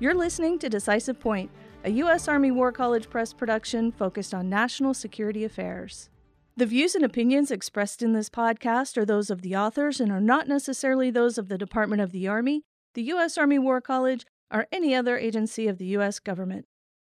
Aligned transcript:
You're 0.00 0.14
listening 0.14 0.60
to 0.60 0.68
Decisive 0.68 1.18
Point, 1.18 1.50
a 1.82 1.90
U.S. 1.90 2.28
Army 2.28 2.52
War 2.52 2.70
College 2.70 3.10
Press 3.10 3.32
production 3.32 3.90
focused 3.90 4.32
on 4.32 4.48
national 4.48 4.94
security 4.94 5.42
affairs. 5.42 6.08
The 6.56 6.66
views 6.66 6.94
and 6.94 7.04
opinions 7.04 7.50
expressed 7.50 8.00
in 8.00 8.12
this 8.12 8.30
podcast 8.30 8.96
are 8.96 9.04
those 9.04 9.28
of 9.28 9.42
the 9.42 9.56
authors 9.56 9.98
and 9.98 10.12
are 10.12 10.20
not 10.20 10.46
necessarily 10.46 11.10
those 11.10 11.36
of 11.36 11.48
the 11.48 11.58
Department 11.58 12.00
of 12.00 12.12
the 12.12 12.28
Army, 12.28 12.62
the 12.94 13.02
U.S. 13.02 13.36
Army 13.36 13.58
War 13.58 13.80
College, 13.80 14.24
or 14.52 14.68
any 14.70 14.94
other 14.94 15.18
agency 15.18 15.66
of 15.66 15.78
the 15.78 15.86
U.S. 15.86 16.20
government. 16.20 16.66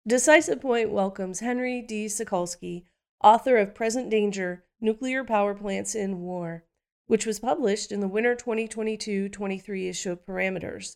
Decisive 0.08 0.60
Point 0.60 0.90
welcomes 0.90 1.42
Henry 1.42 1.84
D. 1.84 2.08
Sokolski, 2.08 2.86
author 3.24 3.58
of 3.58 3.76
Present 3.76 4.10
Danger 4.10 4.64
Nuclear 4.80 5.24
Power 5.24 5.54
Plants 5.54 5.94
in 5.94 6.22
War, 6.22 6.64
which 7.06 7.28
was 7.28 7.40
published 7.40 7.92
in 7.92 8.00
the 8.00 8.08
winter 8.08 8.34
2022 8.34 9.30
23 9.30 9.88
issue 9.88 10.12
of 10.14 10.26
Parameters. 10.26 10.96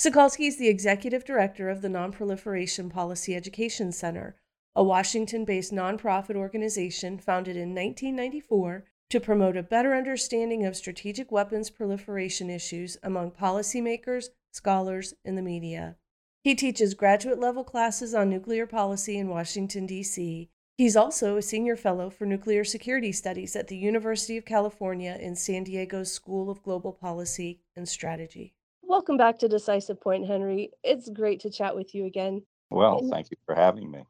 Sokolski 0.00 0.48
is 0.48 0.56
the 0.56 0.68
executive 0.68 1.26
director 1.26 1.68
of 1.68 1.82
the 1.82 1.88
Nonproliferation 1.88 2.88
Policy 2.88 3.36
Education 3.36 3.92
Center, 3.92 4.34
a 4.74 4.82
Washington 4.82 5.44
based 5.44 5.74
nonprofit 5.74 6.36
organization 6.36 7.18
founded 7.18 7.54
in 7.54 7.74
1994 7.74 8.86
to 9.10 9.20
promote 9.20 9.58
a 9.58 9.62
better 9.62 9.94
understanding 9.94 10.64
of 10.64 10.74
strategic 10.74 11.30
weapons 11.30 11.68
proliferation 11.68 12.48
issues 12.48 12.96
among 13.02 13.32
policymakers, 13.32 14.30
scholars, 14.52 15.12
and 15.22 15.36
the 15.36 15.42
media. 15.42 15.96
He 16.42 16.54
teaches 16.54 16.94
graduate 16.94 17.38
level 17.38 17.62
classes 17.62 18.14
on 18.14 18.30
nuclear 18.30 18.66
policy 18.66 19.18
in 19.18 19.28
Washington, 19.28 19.84
D.C. 19.84 20.48
He's 20.78 20.96
also 20.96 21.36
a 21.36 21.42
senior 21.42 21.76
fellow 21.76 22.08
for 22.08 22.24
nuclear 22.24 22.64
security 22.64 23.12
studies 23.12 23.54
at 23.54 23.68
the 23.68 23.76
University 23.76 24.38
of 24.38 24.46
California 24.46 25.18
in 25.20 25.36
San 25.36 25.64
Diego's 25.64 26.10
School 26.10 26.48
of 26.48 26.62
Global 26.62 26.94
Policy 26.94 27.60
and 27.76 27.86
Strategy. 27.86 28.54
Welcome 28.90 29.16
back 29.16 29.38
to 29.38 29.48
Decisive 29.48 30.00
Point, 30.00 30.26
Henry. 30.26 30.72
It's 30.82 31.08
great 31.08 31.38
to 31.42 31.48
chat 31.48 31.76
with 31.76 31.94
you 31.94 32.06
again. 32.06 32.42
Well, 32.70 33.08
thank 33.08 33.30
you 33.30 33.36
for 33.46 33.54
having 33.54 33.88
me. 33.88 34.02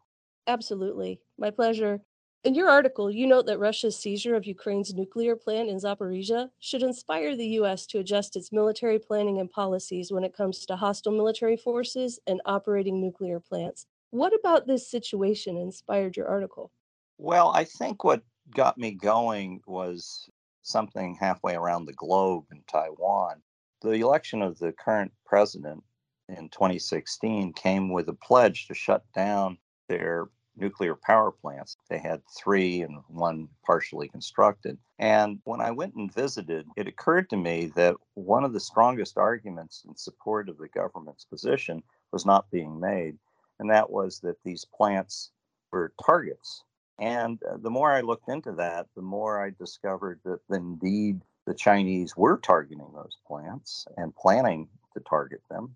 Absolutely. 0.47 1.21
My 1.37 1.51
pleasure. 1.51 2.01
In 2.45 2.55
your 2.55 2.71
article, 2.71 3.11
you 3.11 3.27
note 3.27 3.45
that 3.45 3.59
Russia's 3.59 3.99
seizure 3.99 4.35
of 4.35 4.47
Ukraine's 4.47 4.95
nuclear 4.95 5.37
plant 5.37 5.69
in 5.69 5.77
Zaporizhia 5.77 6.49
should 6.61 6.83
inspire 6.83 7.37
the 7.37 7.49
U.S. 7.59 7.85
to 7.89 7.99
adjust 7.99 8.37
its 8.37 8.53
military 8.53 8.99
planning 8.99 9.39
and 9.39 9.51
policies 9.51 10.11
when 10.11 10.25
it 10.25 10.35
comes 10.35 10.65
to 10.65 10.77
hostile 10.77 11.13
military 11.13 11.59
forces 11.59 12.19
and 12.27 12.41
operating 12.47 13.03
nuclear 13.03 13.39
plants. 13.39 13.85
What 14.13 14.33
about 14.33 14.67
this 14.67 14.91
situation 14.91 15.59
inspired 15.59 16.17
your 16.17 16.27
article? 16.27 16.73
Well, 17.19 17.53
I 17.55 17.65
think 17.65 18.03
what 18.03 18.23
got 18.57 18.79
me 18.79 18.93
going 18.93 19.61
was 19.67 20.27
something 20.63 21.19
halfway 21.21 21.55
around 21.55 21.85
the 21.85 21.93
globe 21.93 22.47
in 22.51 22.63
Taiwan. 22.67 23.43
The 23.83 23.93
election 23.93 24.43
of 24.43 24.59
the 24.59 24.73
current 24.73 25.13
president 25.25 25.83
in 26.29 26.51
2016 26.51 27.55
came 27.55 27.91
with 27.91 28.09
a 28.09 28.15
pledge 28.15 28.69
to 28.69 28.75
shut 28.75 29.05
down 29.15 29.59
their 29.89 30.29
nuclear 30.57 30.95
power 30.95 31.31
plants. 31.31 31.77
They 31.89 31.99
had 31.99 32.23
three 32.37 32.83
and 32.83 32.99
one 33.09 33.49
partially 33.65 34.09
constructed. 34.09 34.79
And 34.99 35.41
when 35.45 35.61
I 35.61 35.71
went 35.71 35.95
and 35.95 36.13
visited, 36.13 36.67
it 36.77 36.89
occurred 36.89 37.31
to 37.31 37.37
me 37.37 37.73
that 37.77 37.97
one 38.15 38.45
of 38.45 38.53
the 38.53 38.61
strongest 38.61 39.17
arguments 39.17 39.83
in 39.89 39.97
support 39.97 40.49
of 40.49 40.59
the 40.59 40.69
government's 40.69 41.25
position 41.25 41.83
was 42.13 42.27
not 42.27 42.51
being 42.51 42.79
made. 42.79 43.19
And 43.59 43.71
that 43.71 43.91
was 43.91 44.21
that 44.21 44.43
these 44.45 44.65
plants 44.65 45.31
were 45.73 45.93
targets. 46.05 46.65
And 46.99 47.43
uh, 47.43 47.57
the 47.57 47.71
more 47.71 47.91
I 47.91 48.03
looked 48.03 48.29
into 48.29 48.53
that, 48.53 48.87
the 48.95 49.03
more 49.03 49.43
I 49.43 49.51
discovered 49.59 50.21
that 50.25 50.41
indeed 50.51 51.23
the 51.47 51.55
Chinese 51.55 52.17
were 52.17 52.39
targeting 52.39 52.91
those 52.95 53.17
plants 53.27 53.87
and 53.97 54.15
planning 54.15 54.69
to 54.95 55.01
target 55.01 55.41
them, 55.51 55.75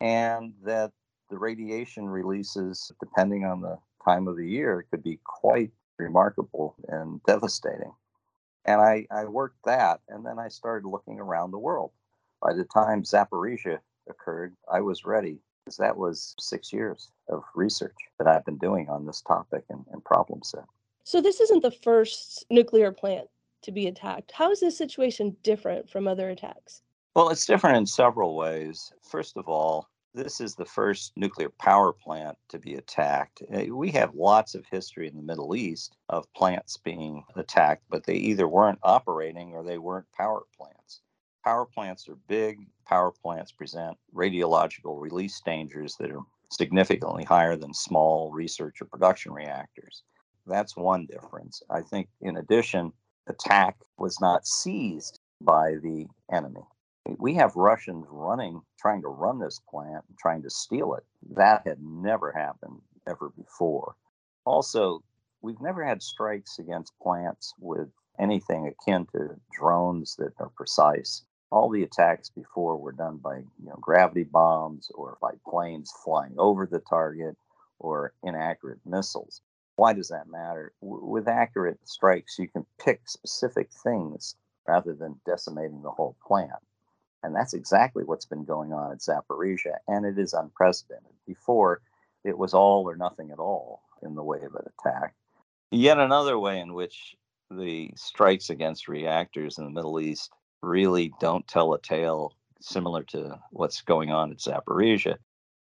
and 0.00 0.52
that 0.64 0.92
the 1.30 1.38
radiation 1.38 2.08
releases, 2.08 2.90
depending 3.00 3.44
on 3.44 3.60
the 3.60 3.78
time 4.04 4.28
of 4.28 4.36
the 4.36 4.48
year, 4.48 4.86
could 4.90 5.02
be 5.02 5.20
quite 5.24 5.70
remarkable 5.98 6.74
and 6.88 7.22
devastating. 7.24 7.92
And 8.64 8.80
I, 8.80 9.06
I 9.10 9.24
worked 9.24 9.64
that, 9.64 10.00
and 10.08 10.24
then 10.24 10.38
I 10.38 10.48
started 10.48 10.88
looking 10.88 11.20
around 11.20 11.50
the 11.50 11.58
world. 11.58 11.90
By 12.40 12.52
the 12.52 12.64
time 12.64 13.02
Zaporizhia 13.02 13.78
occurred, 14.08 14.54
I 14.72 14.80
was 14.80 15.04
ready 15.04 15.38
because 15.64 15.76
that 15.78 15.96
was 15.96 16.34
six 16.38 16.72
years 16.72 17.10
of 17.28 17.42
research 17.54 17.96
that 18.18 18.28
I've 18.28 18.44
been 18.44 18.58
doing 18.58 18.88
on 18.88 19.06
this 19.06 19.22
topic 19.22 19.64
and, 19.70 19.84
and 19.92 20.04
problem 20.04 20.42
set. 20.42 20.64
So, 21.04 21.20
this 21.20 21.40
isn't 21.40 21.62
the 21.62 21.70
first 21.70 22.44
nuclear 22.50 22.92
plant 22.92 23.28
to 23.68 23.72
be 23.72 23.86
attacked. 23.86 24.32
How 24.32 24.50
is 24.50 24.60
this 24.60 24.78
situation 24.78 25.36
different 25.42 25.90
from 25.90 26.08
other 26.08 26.30
attacks? 26.30 26.80
Well, 27.14 27.28
it's 27.28 27.44
different 27.44 27.76
in 27.76 27.86
several 27.86 28.34
ways. 28.34 28.92
First 29.02 29.36
of 29.36 29.46
all, 29.46 29.88
this 30.14 30.40
is 30.40 30.54
the 30.54 30.64
first 30.64 31.12
nuclear 31.16 31.50
power 31.60 31.92
plant 31.92 32.38
to 32.48 32.58
be 32.58 32.76
attacked. 32.76 33.42
Eh, 33.50 33.66
we 33.66 33.90
have 33.90 34.14
lots 34.14 34.54
of 34.54 34.64
history 34.70 35.06
in 35.06 35.16
the 35.16 35.22
Middle 35.22 35.54
East 35.54 35.98
of 36.08 36.32
plants 36.32 36.78
being 36.78 37.22
attacked, 37.36 37.84
but 37.90 38.06
they 38.06 38.14
either 38.14 38.48
weren't 38.48 38.78
operating 38.82 39.52
or 39.52 39.62
they 39.62 39.76
weren't 39.76 40.10
power 40.16 40.44
plants. 40.56 41.02
Power 41.44 41.66
plants 41.66 42.08
are 42.08 42.16
big. 42.26 42.56
Power 42.86 43.12
plants 43.12 43.52
present 43.52 43.98
radiological 44.14 44.98
release 44.98 45.38
dangers 45.44 45.94
that 45.96 46.10
are 46.10 46.22
significantly 46.50 47.24
higher 47.24 47.54
than 47.54 47.74
small 47.74 48.32
research 48.32 48.80
or 48.80 48.86
production 48.86 49.32
reactors. 49.32 50.04
That's 50.46 50.74
one 50.74 51.04
difference. 51.04 51.62
I 51.68 51.82
think, 51.82 52.08
in 52.22 52.38
addition, 52.38 52.92
attack 53.28 53.76
was 53.98 54.20
not 54.20 54.46
seized 54.46 55.20
by 55.40 55.74
the 55.82 56.06
enemy. 56.32 56.62
We 57.18 57.34
have 57.34 57.56
Russians 57.56 58.06
running, 58.10 58.60
trying 58.78 59.02
to 59.02 59.08
run 59.08 59.38
this 59.38 59.60
plant, 59.70 60.04
trying 60.18 60.42
to 60.42 60.50
steal 60.50 60.94
it. 60.94 61.04
That 61.36 61.66
had 61.66 61.82
never 61.82 62.32
happened 62.32 62.80
ever 63.08 63.30
before. 63.30 63.94
Also, 64.44 65.02
we've 65.40 65.60
never 65.60 65.84
had 65.84 66.02
strikes 66.02 66.58
against 66.58 66.98
plants 67.00 67.54
with 67.58 67.88
anything 68.18 68.66
akin 68.66 69.06
to 69.12 69.36
drones 69.52 70.16
that 70.16 70.32
are 70.38 70.50
precise. 70.50 71.24
All 71.50 71.70
the 71.70 71.82
attacks 71.82 72.28
before 72.28 72.76
were 72.76 72.92
done 72.92 73.18
by 73.18 73.38
you 73.38 73.46
know, 73.68 73.78
gravity 73.80 74.24
bombs 74.24 74.90
or 74.94 75.16
by 75.20 75.32
planes 75.46 75.90
flying 76.04 76.34
over 76.38 76.66
the 76.66 76.80
target 76.80 77.36
or 77.78 78.12
inaccurate 78.22 78.80
missiles. 78.84 79.40
Why 79.78 79.92
does 79.92 80.08
that 80.08 80.26
matter? 80.28 80.72
W- 80.82 81.04
with 81.04 81.28
accurate 81.28 81.78
strikes, 81.84 82.36
you 82.36 82.48
can 82.48 82.66
pick 82.84 83.08
specific 83.08 83.70
things 83.70 84.34
rather 84.66 84.92
than 84.92 85.20
decimating 85.24 85.82
the 85.82 85.92
whole 85.92 86.16
plant. 86.26 86.50
And 87.22 87.32
that's 87.32 87.54
exactly 87.54 88.02
what's 88.02 88.26
been 88.26 88.44
going 88.44 88.72
on 88.72 88.90
at 88.90 88.98
Zaporizhia, 88.98 89.76
and 89.86 90.04
it 90.04 90.18
is 90.18 90.34
unprecedented. 90.34 91.12
Before, 91.28 91.80
it 92.24 92.36
was 92.36 92.54
all 92.54 92.88
or 92.88 92.96
nothing 92.96 93.30
at 93.30 93.38
all 93.38 93.82
in 94.02 94.16
the 94.16 94.22
way 94.24 94.38
of 94.38 94.56
an 94.56 94.66
attack. 94.80 95.14
Yet 95.70 95.98
another 95.98 96.36
way 96.40 96.58
in 96.58 96.74
which 96.74 97.14
the 97.48 97.92
strikes 97.94 98.50
against 98.50 98.88
reactors 98.88 99.58
in 99.58 99.64
the 99.64 99.70
Middle 99.70 100.00
East 100.00 100.32
really 100.60 101.12
don't 101.20 101.46
tell 101.46 101.72
a 101.72 101.80
tale 101.80 102.34
similar 102.60 103.04
to 103.04 103.38
what's 103.52 103.82
going 103.82 104.10
on 104.10 104.32
at 104.32 104.38
Zaporizhia 104.38 105.18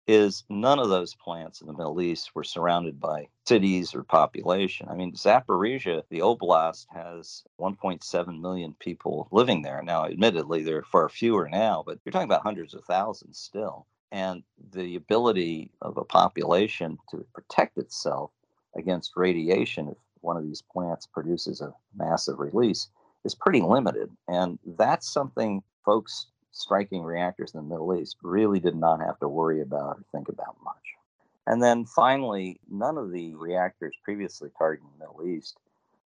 is 0.07 0.43
none 0.49 0.79
of 0.79 0.89
those 0.89 1.13
plants 1.15 1.61
in 1.61 1.67
the 1.67 1.73
Middle 1.73 2.01
East 2.01 2.31
were 2.33 2.43
surrounded 2.43 2.99
by 2.99 3.27
cities 3.45 3.93
or 3.93 4.03
population. 4.03 4.87
I 4.89 4.95
mean, 4.95 5.13
Zaporizhia, 5.13 6.03
the 6.09 6.19
oblast, 6.19 6.85
has 6.93 7.43
1.7 7.59 8.41
million 8.41 8.75
people 8.79 9.27
living 9.31 9.61
there. 9.61 9.81
Now, 9.83 10.05
admittedly, 10.05 10.63
there 10.63 10.77
are 10.77 10.83
far 10.83 11.09
fewer 11.09 11.49
now, 11.49 11.83
but 11.85 11.99
you're 12.05 12.11
talking 12.11 12.29
about 12.29 12.43
hundreds 12.43 12.73
of 12.73 12.85
thousands 12.85 13.37
still. 13.37 13.85
And 14.11 14.43
the 14.71 14.95
ability 14.95 15.71
of 15.81 15.97
a 15.97 16.05
population 16.05 16.97
to 17.11 17.25
protect 17.33 17.77
itself 17.77 18.31
against 18.77 19.17
radiation 19.17 19.89
if 19.89 19.97
one 20.21 20.37
of 20.37 20.43
these 20.43 20.61
plants 20.61 21.05
produces 21.05 21.59
a 21.59 21.73
massive 21.95 22.39
release 22.39 22.87
is 23.25 23.35
pretty 23.35 23.61
limited. 23.61 24.09
And 24.29 24.57
that's 24.77 25.11
something 25.11 25.61
folks 25.83 26.27
striking 26.57 27.03
reactors 27.03 27.53
in 27.53 27.59
the 27.59 27.69
Middle 27.69 27.95
East 27.95 28.17
really 28.21 28.59
did 28.59 28.75
not 28.75 28.99
have 28.99 29.19
to 29.19 29.27
worry 29.27 29.61
about 29.61 29.97
or 29.97 30.03
think 30.11 30.29
about 30.29 30.57
much. 30.63 30.75
And 31.45 31.63
then 31.63 31.85
finally, 31.85 32.59
none 32.69 32.97
of 32.97 33.11
the 33.11 33.35
reactors 33.35 33.95
previously 34.03 34.49
targeting 34.57 34.89
the 34.97 35.05
Middle 35.05 35.25
East 35.25 35.57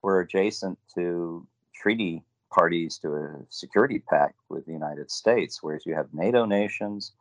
were 0.02 0.22
adjacent 0.22 0.80
to 0.96 1.46
treaty 1.74 2.24
parties 2.52 2.98
to 3.00 3.14
a 3.14 3.46
security 3.50 4.00
pact 4.00 4.40
with 4.50 4.66
the 4.66 4.72
United 4.72 5.12
States, 5.12 5.62
whereas 5.62 5.86
you 5.86 5.94
have 5.94 6.14
NATO 6.14 6.46
nations, 6.46 7.12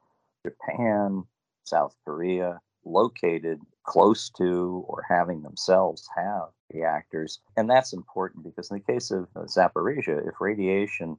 Japan, 0.46 1.24
South 1.64 1.96
Korea, 2.04 2.60
located 2.84 3.60
close 3.82 4.30
to 4.30 4.84
or 4.86 5.02
having 5.08 5.42
themselves 5.42 6.08
have 6.16 6.48
reactors. 6.72 7.40
And 7.56 7.68
that's 7.68 7.92
important 7.92 8.44
because 8.44 8.70
in 8.70 8.76
the 8.78 8.92
case 8.92 9.10
of 9.10 9.26
uh, 9.34 9.40
Zaporizhia, 9.40 10.28
if 10.28 10.40
radiation 10.40 11.16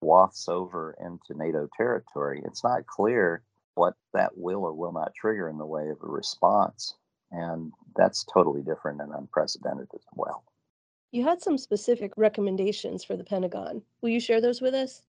wafts 0.00 0.48
over 0.48 0.96
into 1.00 1.34
NATO 1.34 1.68
territory, 1.76 2.42
it's 2.44 2.64
not 2.64 2.86
clear 2.86 3.42
what 3.74 3.94
that 4.14 4.36
will 4.36 4.64
or 4.64 4.72
will 4.72 4.92
not 4.92 5.14
trigger 5.14 5.48
in 5.48 5.58
the 5.58 5.66
way 5.66 5.88
of 5.90 5.98
a 6.02 6.06
response. 6.06 6.94
And 7.30 7.72
that's 7.96 8.24
totally 8.24 8.62
different 8.62 9.00
and 9.00 9.12
unprecedented 9.12 9.88
as 9.94 10.04
well. 10.14 10.44
You 11.12 11.24
had 11.24 11.42
some 11.42 11.58
specific 11.58 12.12
recommendations 12.16 13.04
for 13.04 13.16
the 13.16 13.24
Pentagon. 13.24 13.82
Will 14.00 14.10
you 14.10 14.20
share 14.20 14.40
those 14.40 14.60
with 14.60 14.74
us? 14.74 15.02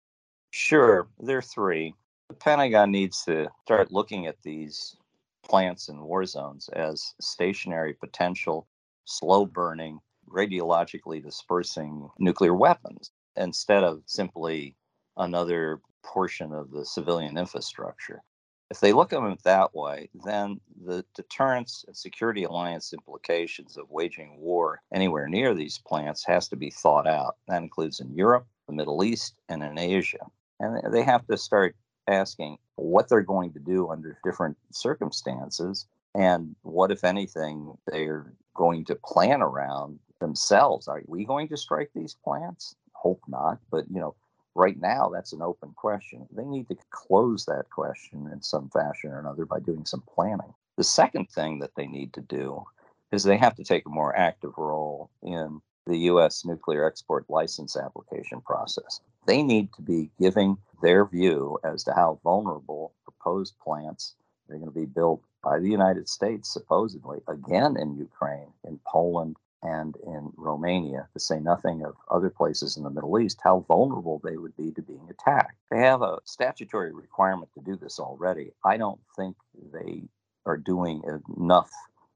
Sure. 0.51 1.07
There 1.19 1.37
are 1.37 1.41
three. 1.41 1.93
The 2.29 2.35
Pentagon 2.35 2.91
needs 2.91 3.23
to 3.25 3.47
start 3.63 3.91
looking 3.91 4.27
at 4.27 4.41
these 4.43 4.95
plants 5.43 5.89
in 5.89 6.01
war 6.01 6.25
zones 6.25 6.69
as 6.73 7.13
stationary 7.21 7.93
potential, 7.93 8.67
slow 9.05 9.45
burning, 9.45 9.99
radiologically 10.29 11.23
dispersing 11.23 12.09
nuclear 12.19 12.53
weapons 12.53 13.11
instead 13.37 13.83
of 13.83 14.01
simply 14.05 14.75
another 15.15 15.81
portion 16.03 16.53
of 16.53 16.71
the 16.71 16.85
civilian 16.85 17.37
infrastructure. 17.37 18.21
If 18.69 18.81
they 18.81 18.91
look 18.91 19.13
at 19.13 19.21
them 19.21 19.37
that 19.43 19.73
way, 19.73 20.09
then 20.25 20.59
the 20.85 21.05
deterrence 21.15 21.85
and 21.87 21.95
security 21.95 22.43
alliance 22.43 22.91
implications 22.91 23.77
of 23.77 23.89
waging 23.89 24.37
war 24.39 24.81
anywhere 24.93 25.29
near 25.29 25.53
these 25.53 25.77
plants 25.77 26.25
has 26.25 26.49
to 26.49 26.57
be 26.57 26.69
thought 26.69 27.07
out. 27.07 27.37
That 27.47 27.63
includes 27.63 28.01
in 28.01 28.13
Europe, 28.13 28.45
the 28.67 28.73
Middle 28.73 29.03
East, 29.03 29.35
and 29.47 29.63
in 29.63 29.77
Asia. 29.77 30.25
And 30.59 30.93
they 30.93 31.03
have 31.03 31.25
to 31.27 31.37
start 31.37 31.75
asking 32.07 32.57
what 32.75 33.07
they're 33.07 33.21
going 33.21 33.53
to 33.53 33.59
do 33.59 33.89
under 33.89 34.17
different 34.23 34.57
circumstances 34.71 35.85
and 36.13 36.55
what, 36.63 36.91
if 36.91 37.03
anything, 37.03 37.77
they're 37.87 38.33
going 38.53 38.83
to 38.85 38.95
plan 38.95 39.41
around 39.41 39.99
themselves. 40.19 40.87
Are 40.87 41.01
we 41.07 41.25
going 41.25 41.47
to 41.49 41.57
strike 41.57 41.91
these 41.93 42.15
plants? 42.23 42.75
Hope 43.07 43.23
not, 43.29 43.59
but 43.71 43.85
you 43.89 44.01
know, 44.01 44.15
right 44.53 44.77
now 44.81 45.07
that's 45.07 45.31
an 45.31 45.41
open 45.41 45.71
question. 45.77 46.27
They 46.35 46.43
need 46.43 46.67
to 46.67 46.75
close 46.89 47.45
that 47.45 47.69
question 47.69 48.29
in 48.33 48.41
some 48.41 48.69
fashion 48.69 49.11
or 49.11 49.19
another 49.19 49.45
by 49.45 49.61
doing 49.61 49.85
some 49.85 50.03
planning. 50.13 50.53
The 50.75 50.83
second 50.83 51.29
thing 51.29 51.59
that 51.59 51.75
they 51.77 51.87
need 51.87 52.11
to 52.15 52.21
do 52.21 52.65
is 53.13 53.23
they 53.23 53.37
have 53.37 53.55
to 53.55 53.63
take 53.63 53.85
a 53.85 53.97
more 54.01 54.13
active 54.17 54.51
role 54.57 55.09
in 55.23 55.61
the 55.85 55.99
U.S. 56.11 56.43
nuclear 56.43 56.85
export 56.85 57.23
license 57.29 57.77
application 57.77 58.41
process. 58.41 58.99
They 59.25 59.41
need 59.41 59.71
to 59.77 59.81
be 59.81 60.09
giving 60.19 60.57
their 60.81 61.05
view 61.05 61.59
as 61.63 61.85
to 61.85 61.93
how 61.93 62.19
vulnerable 62.25 62.93
proposed 63.05 63.57
plants 63.63 64.15
are 64.49 64.57
going 64.57 64.67
to 64.67 64.77
be 64.77 64.85
built 64.85 65.21
by 65.41 65.59
the 65.59 65.69
United 65.69 66.09
States, 66.09 66.51
supposedly, 66.51 67.19
again 67.29 67.77
in 67.77 67.95
Ukraine, 67.95 68.51
in 68.65 68.81
Poland, 68.85 69.37
and 69.63 69.95
in 70.05 70.31
Romania, 70.35 71.07
to 71.13 71.19
say 71.19 71.39
nothing 71.39 71.83
of 71.83 71.95
other 72.11 72.29
places 72.29 72.77
in 72.77 72.83
the 72.83 72.89
Middle 72.89 73.19
East, 73.19 73.39
how 73.43 73.65
vulnerable 73.67 74.21
they 74.23 74.37
would 74.37 74.55
be 74.55 74.71
to 74.71 74.81
being 74.81 75.07
attacked. 75.09 75.57
They 75.71 75.79
have 75.79 76.01
a 76.01 76.19
statutory 76.25 76.93
requirement 76.93 77.51
to 77.53 77.61
do 77.61 77.75
this 77.75 77.99
already. 77.99 78.51
I 78.63 78.77
don't 78.77 78.99
think 79.15 79.35
they 79.73 80.03
are 80.45 80.57
doing 80.57 81.01
enough 81.37 81.71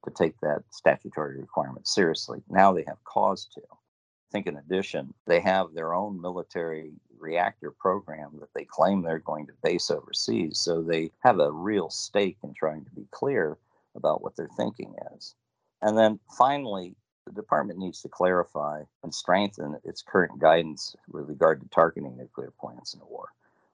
to 0.05 0.11
take 0.11 0.39
that 0.41 0.63
statutory 0.69 1.39
requirement 1.39 1.88
seriously. 1.88 2.41
Now 2.49 2.73
they 2.73 2.83
have 2.88 3.03
cause 3.03 3.47
to. 3.55 3.61
I 3.61 4.31
think, 4.31 4.47
in 4.47 4.57
addition, 4.57 5.13
they 5.27 5.41
have 5.41 5.73
their 5.73 5.94
own 5.94 6.21
military 6.21 6.94
reactor 7.19 7.71
program 7.71 8.31
that 8.39 8.53
they 8.55 8.65
claim 8.65 9.01
they're 9.01 9.19
going 9.19 9.45
to 9.47 9.53
base 9.61 9.91
overseas. 9.91 10.59
So 10.59 10.81
they 10.81 11.11
have 11.19 11.39
a 11.39 11.51
real 11.51 11.89
stake 11.89 12.37
in 12.44 12.53
trying 12.53 12.85
to 12.85 12.91
be 12.91 13.07
clear 13.11 13.57
about 13.95 14.23
what 14.23 14.37
their 14.37 14.49
thinking 14.55 14.95
is. 15.15 15.35
And 15.81 15.97
then 15.97 16.19
finally, 16.37 16.95
the 17.25 17.31
department 17.31 17.79
needs 17.79 18.01
to 18.01 18.09
clarify 18.09 18.83
and 19.03 19.13
strengthen 19.13 19.77
its 19.83 20.01
current 20.01 20.39
guidance 20.39 20.95
with 21.09 21.27
regard 21.29 21.62
to 21.62 21.68
targeting 21.69 22.18
nuclear 22.18 22.51
plants 22.59 22.94
in 22.94 23.01
a 23.01 23.06
war. 23.06 23.29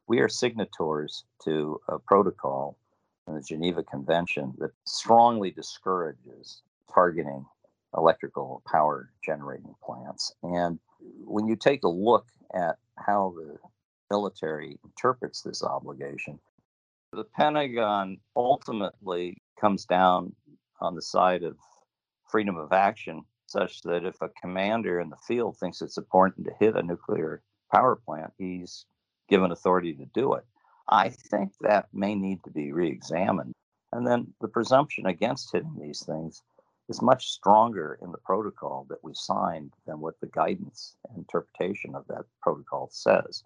We 0.07 0.19
are 0.19 0.29
signatories 0.29 1.23
to 1.44 1.79
a 1.88 1.99
protocol 1.99 2.77
in 3.27 3.35
the 3.35 3.41
Geneva 3.41 3.83
Convention 3.83 4.53
that 4.59 4.71
strongly 4.85 5.51
discourages 5.51 6.61
targeting 6.94 7.45
electrical 7.95 8.61
power 8.65 9.09
generating 9.23 9.75
plants. 9.83 10.33
And 10.44 10.79
when 11.23 11.47
you 11.47 11.55
take 11.55 11.83
a 11.83 11.89
look 11.89 12.27
at 12.53 12.77
how 12.97 13.33
the 13.38 13.57
military 14.09 14.79
interprets 14.83 15.41
this 15.41 15.63
obligation, 15.63 16.39
the 17.11 17.23
Pentagon 17.23 18.17
ultimately 18.35 19.41
comes 19.59 19.85
down 19.85 20.33
on 20.79 20.95
the 20.95 21.01
side 21.01 21.44
of 21.44 21.57
freedom 22.29 22.57
of 22.57 22.73
action 22.73 23.23
such 23.47 23.81
that 23.81 24.05
if 24.05 24.21
a 24.21 24.29
commander 24.41 24.99
in 24.99 25.09
the 25.09 25.17
field 25.27 25.57
thinks 25.57 25.81
it's 25.81 25.97
important 25.97 26.45
to 26.45 26.53
hit 26.59 26.75
a 26.75 26.83
nuclear 26.83 27.41
power 27.71 27.95
plant, 27.95 28.33
he's 28.38 28.85
given 29.29 29.51
authority 29.51 29.94
to 29.94 30.05
do 30.13 30.33
it. 30.33 30.45
I 30.89 31.09
think 31.09 31.51
that 31.61 31.88
may 31.94 32.15
need 32.15 32.44
to 32.44 32.51
be 32.51 32.71
re 32.71 32.88
examined. 32.88 33.53
And 33.91 34.05
then 34.05 34.33
the 34.41 34.47
presumption 34.47 35.05
against 35.05 35.51
hitting 35.51 35.77
these 35.79 36.03
things 36.05 36.44
is 36.89 37.01
much 37.01 37.27
stronger 37.27 37.99
in 38.01 38.11
the 38.11 38.17
protocol 38.19 38.85
that 38.89 39.03
we 39.03 39.13
signed 39.13 39.73
than 39.85 39.99
what 39.99 40.19
the 40.21 40.27
guidance 40.27 40.95
interpretation 41.15 41.95
of 41.95 42.05
that 42.07 42.25
protocol 42.41 42.89
says. 42.91 43.44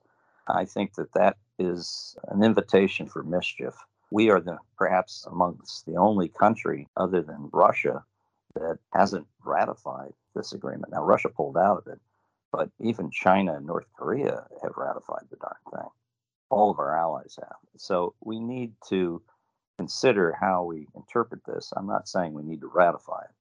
I 0.48 0.65
think 0.65 0.95
that 0.95 1.13
that 1.13 1.38
is 1.57 2.15
an 2.27 2.44
invitation 2.44 3.07
for 3.07 3.24
mischief. 3.24 3.75
We 4.12 4.30
are 4.30 4.39
the 4.39 4.57
perhaps 4.77 5.25
amongst 5.30 5.86
the 5.86 5.95
only 5.95 6.27
country 6.27 6.88
other 6.98 7.21
than 7.21 7.50
Russia 7.53 8.03
that 8.56 8.80
hasn't 8.92 9.27
ratified 9.44 10.13
this 10.36 10.53
agreement. 10.53 10.92
Now, 10.92 11.03
Russia 11.03 11.30
pulled 11.30 11.57
out 11.57 11.77
of 11.77 11.88
it, 11.88 12.00
but 12.51 12.69
even 12.80 13.12
China 13.12 13.56
and 13.56 13.65
North 13.65 13.88
Korea 13.98 14.45
have 14.63 14.74
ratified 14.77 15.25
the 15.30 15.38
darn 15.38 15.56
thing. 15.71 15.89
All 16.50 16.69
of 16.69 16.80
our 16.80 16.98
allies 16.98 17.38
have. 17.39 17.57
So 17.77 18.13
we 18.21 18.39
need 18.39 18.74
to 18.89 19.21
consider 19.77 20.36
how 20.39 20.63
we 20.63 20.88
interpret 20.95 21.42
this. 21.45 21.71
I'm 21.75 21.88
not 21.88 22.07
saying 22.07 22.33
we 22.33 22.44
need 22.44 22.62
to 22.62 22.68
ratify 22.68 23.21
it, 23.24 23.36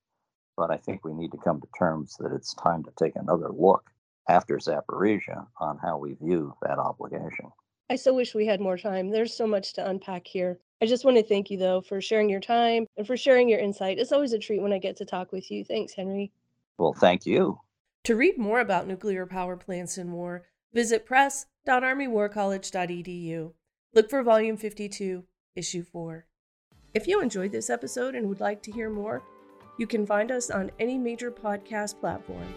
but 0.56 0.70
I 0.70 0.76
think 0.76 1.04
we 1.04 1.12
need 1.12 1.32
to 1.32 1.38
come 1.38 1.60
to 1.60 1.68
terms 1.78 2.16
that 2.18 2.32
it's 2.32 2.54
time 2.54 2.84
to 2.84 2.92
take 2.98 3.16
another 3.16 3.50
look 3.50 3.90
after 4.28 4.56
Zaporizhia 4.58 5.46
on 5.58 5.78
how 5.78 5.98
we 5.98 6.14
view 6.14 6.54
that 6.62 6.78
obligation. 6.78 7.50
I 7.90 7.96
so 7.96 8.14
wish 8.14 8.34
we 8.34 8.46
had 8.46 8.60
more 8.60 8.78
time. 8.78 9.10
There's 9.10 9.34
so 9.34 9.46
much 9.46 9.72
to 9.74 9.88
unpack 9.88 10.26
here. 10.26 10.60
I 10.82 10.86
just 10.86 11.04
want 11.04 11.18
to 11.18 11.22
thank 11.22 11.50
you, 11.50 11.58
though, 11.58 11.82
for 11.82 12.00
sharing 12.00 12.30
your 12.30 12.40
time 12.40 12.86
and 12.96 13.06
for 13.06 13.14
sharing 13.16 13.48
your 13.48 13.60
insight. 13.60 13.98
It's 13.98 14.12
always 14.12 14.32
a 14.32 14.38
treat 14.38 14.62
when 14.62 14.72
I 14.72 14.78
get 14.78 14.96
to 14.96 15.04
talk 15.04 15.30
with 15.30 15.50
you. 15.50 15.62
Thanks, 15.64 15.92
Henry. 15.94 16.32
Well, 16.78 16.94
thank 16.94 17.26
you. 17.26 17.60
To 18.04 18.16
read 18.16 18.38
more 18.38 18.60
about 18.60 18.86
nuclear 18.86 19.26
power 19.26 19.58
plants 19.58 19.98
in 19.98 20.12
war, 20.12 20.46
visit 20.72 21.04
press.armywarcollege.edu. 21.04 23.52
Look 23.92 24.08
for 24.08 24.22
Volume 24.22 24.56
52, 24.56 25.24
Issue 25.54 25.82
4. 25.82 26.24
If 26.94 27.06
you 27.06 27.20
enjoyed 27.20 27.52
this 27.52 27.68
episode 27.68 28.14
and 28.14 28.26
would 28.28 28.40
like 28.40 28.62
to 28.62 28.72
hear 28.72 28.88
more, 28.88 29.22
you 29.78 29.86
can 29.86 30.06
find 30.06 30.30
us 30.30 30.48
on 30.50 30.70
any 30.78 30.96
major 30.96 31.30
podcast 31.30 32.00
platform. 32.00 32.54